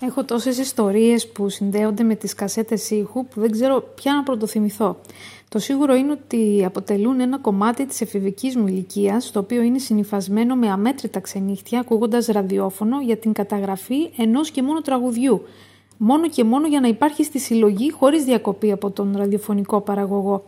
[0.00, 4.96] Έχω τόσες ιστορίες που συνδέονται με τις κασέτες ήχου που δεν ξέρω ποια να πρωτοθυμηθώ.
[5.48, 10.54] Το σίγουρο είναι ότι αποτελούν ένα κομμάτι της εφηβικής μου ηλικίας, το οποίο είναι συνυφασμένο
[10.54, 15.42] με αμέτρητα ξενύχτια, ακούγοντας ραδιόφωνο για την καταγραφή ενός και μόνο τραγουδιού.
[15.96, 20.44] Μόνο και μόνο για να υπάρχει στη συλλογή χωρίς διακοπή από τον ραδιοφωνικό παραγωγό.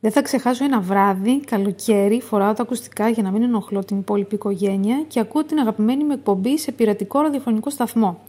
[0.00, 4.34] Δεν θα ξεχάσω ένα βράδυ, καλοκαίρι, φοράω τα ακουστικά για να μην ενοχλώ την υπόλοιπη
[4.34, 8.20] οικογένεια και ακούω την αγαπημένη μου εκπομπή σε πειρατικό ραδιοφωνικό σταθμό.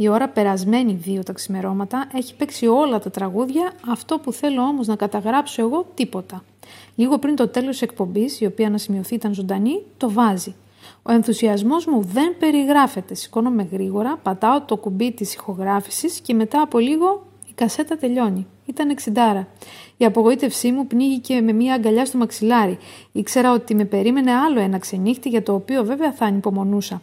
[0.00, 4.86] Η ώρα περασμένη δύο τα ξημερώματα έχει παίξει όλα τα τραγούδια, αυτό που θέλω όμως
[4.86, 6.44] να καταγράψω εγώ τίποτα.
[6.94, 10.54] Λίγο πριν το τέλος της εκπομπής, η οποία να σημειωθεί ήταν ζωντανή, το βάζει.
[11.02, 13.14] Ο ενθουσιασμός μου δεν περιγράφεται.
[13.14, 18.46] Σηκώνομαι γρήγορα, πατάω το κουμπί της ηχογράφησης και μετά από λίγο η κασέτα τελειώνει.
[18.66, 19.46] Ήταν εξιντάρα.
[19.96, 22.78] Η απογοήτευσή μου πνίγηκε με μια αγκαλιά στο μαξιλάρι.
[23.12, 27.02] Ήξερα ότι με περίμενε άλλο ένα ξενύχτη για το οποίο βέβαια θα ανυπομονούσα.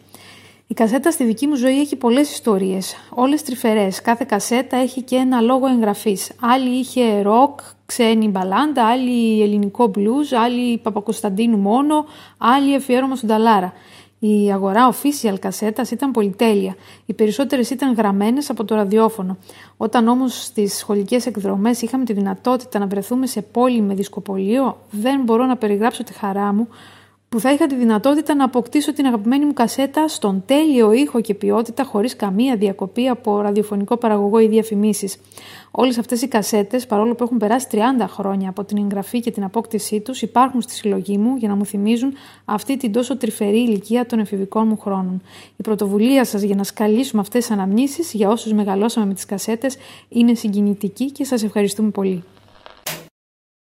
[0.68, 2.96] Η κασέτα στη δική μου ζωή έχει πολλές ιστορίες.
[3.10, 4.02] Όλες τρυφερές.
[4.02, 6.32] Κάθε κασέτα έχει και ένα λόγο εγγραφής.
[6.40, 12.04] Άλλη είχε ροκ, ξένη μπαλάντα, άλλη ελληνικό μπλουζ, άλλη Παπακοσταντίνου μόνο,
[12.38, 13.72] άλλη αφιέρωμα στον Ταλάρα.
[14.18, 16.76] Η αγορά official κασέτας ήταν πολυτέλεια.
[17.06, 19.36] Οι περισσότερες ήταν γραμμένες από το ραδιόφωνο.
[19.76, 25.22] Όταν όμως στις σχολικές εκδρομές είχαμε τη δυνατότητα να βρεθούμε σε πόλη με δισκοπολείο, δεν
[25.22, 26.68] μπορώ να περιγράψω τη χαρά μου
[27.36, 31.34] που θα είχα τη δυνατότητα να αποκτήσω την αγαπημένη μου κασέτα στον τέλειο ήχο και
[31.34, 35.16] ποιότητα χωρίς καμία διακοπή από ραδιοφωνικό παραγωγό ή διαφημίσεις.
[35.70, 37.76] Όλες αυτές οι κασέτες, παρόλο που έχουν περάσει 30
[38.08, 41.64] χρόνια από την εγγραφή και την απόκτησή τους, υπάρχουν στη συλλογή μου για να μου
[41.64, 42.12] θυμίζουν
[42.44, 45.22] αυτή την τόσο τρυφερή ηλικία των εφηβικών μου χρόνων.
[45.56, 49.76] Η πρωτοβουλία σας για να σκαλίσουμε αυτές τις αναμνήσεις για όσους μεγαλώσαμε με τις κασέτες
[50.08, 52.24] είναι συγκινητική και σας ευχαριστούμε πολύ.